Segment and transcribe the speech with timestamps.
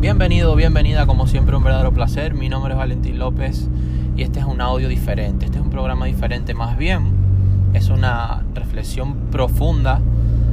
[0.00, 2.34] Bienvenido, bienvenida, como siempre un verdadero placer.
[2.34, 3.68] Mi nombre es Valentín López
[4.16, 7.70] y este es un audio diferente, este es un programa diferente más bien.
[7.72, 10.00] Es una reflexión profunda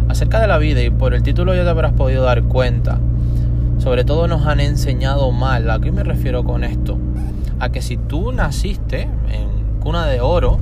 [0.08, 3.00] acerca de la vida y por el título ya te habrás podido dar cuenta.
[3.80, 5.70] Sobre todo nos han enseñado mal.
[5.70, 6.98] ¿A qué me refiero con esto?
[7.60, 10.60] A que si tú naciste en cuna de oro,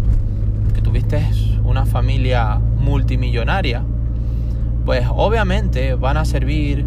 [0.74, 1.26] que tuviste
[1.64, 3.84] una familia multimillonaria,
[4.86, 6.86] pues obviamente van a servir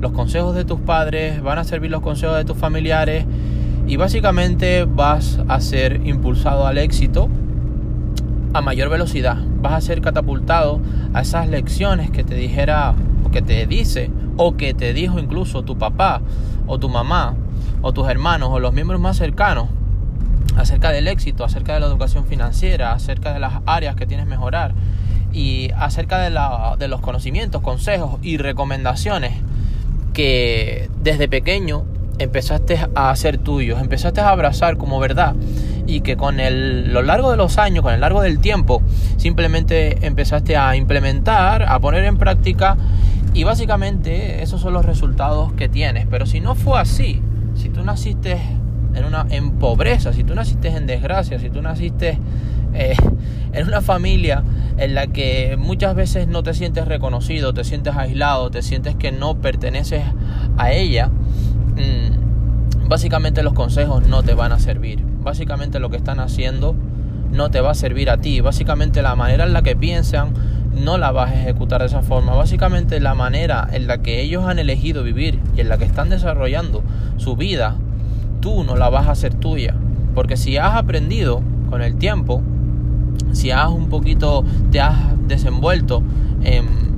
[0.00, 3.26] los consejos de tus padres, van a servir los consejos de tus familiares
[3.86, 7.28] y básicamente vas a ser impulsado al éxito
[8.52, 9.36] a mayor velocidad.
[9.60, 10.80] Vas a ser catapultado
[11.12, 15.62] a esas lecciones que te dijera o que te dice o que te dijo incluso
[15.62, 16.22] tu papá
[16.66, 17.34] o tu mamá
[17.82, 19.68] o tus hermanos o los miembros más cercanos
[20.56, 24.30] acerca del éxito, acerca de la educación financiera, acerca de las áreas que tienes que
[24.30, 24.74] mejorar
[25.32, 29.34] y acerca de, la, de los conocimientos, consejos y recomendaciones
[30.12, 31.84] que desde pequeño
[32.18, 35.34] empezaste a hacer tuyos, empezaste a abrazar como verdad
[35.86, 38.82] y que con el, lo largo de los años, con el largo del tiempo,
[39.16, 42.76] simplemente empezaste a implementar, a poner en práctica
[43.32, 46.06] y básicamente esos son los resultados que tienes.
[46.10, 47.22] Pero si no fue así,
[47.54, 48.38] si tú naciste
[48.94, 52.18] en, una, en pobreza, si tú naciste en desgracia, si tú naciste
[52.74, 52.96] eh,
[53.52, 54.44] en una familia
[54.80, 59.12] en la que muchas veces no te sientes reconocido, te sientes aislado, te sientes que
[59.12, 60.02] no perteneces
[60.56, 65.04] a ella, mm, básicamente los consejos no te van a servir.
[65.20, 66.74] Básicamente lo que están haciendo
[67.30, 68.40] no te va a servir a ti.
[68.40, 70.32] Básicamente la manera en la que piensan
[70.74, 72.34] no la vas a ejecutar de esa forma.
[72.34, 76.08] Básicamente la manera en la que ellos han elegido vivir y en la que están
[76.08, 76.82] desarrollando
[77.18, 77.76] su vida,
[78.40, 79.74] tú no la vas a hacer tuya.
[80.14, 82.42] Porque si has aprendido con el tiempo,
[83.32, 86.02] si has un poquito, te has desenvuelto
[86.42, 86.90] en,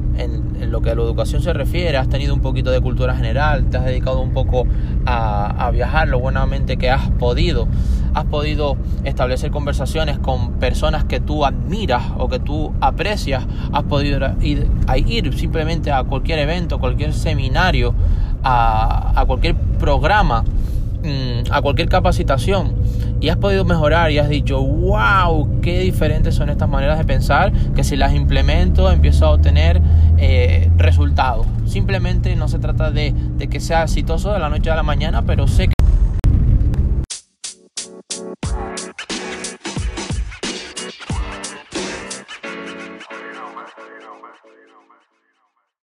[0.70, 3.76] lo que a la educación se refiere, has tenido un poquito de cultura general, te
[3.76, 4.66] has dedicado un poco
[5.04, 7.68] a, viajar lo buenamente que has podido,
[8.14, 14.18] has podido establecer conversaciones con personas que tú admiras o que tú aprecias, has podido
[14.40, 17.94] ir, a ir simplemente a cualquier evento, cualquier seminario,
[18.42, 22.81] a, a cualquier programa, mm, a cualquier capacitación
[23.22, 27.52] y has podido mejorar y has dicho, wow, qué diferentes son estas maneras de pensar,
[27.72, 29.80] que si las implemento empiezo a obtener
[30.18, 31.46] eh, resultados.
[31.64, 35.22] Simplemente no se trata de, de que sea exitoso de la noche a la mañana,
[35.22, 35.81] pero sé que